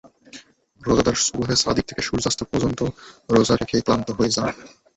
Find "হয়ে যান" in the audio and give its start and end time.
4.11-4.47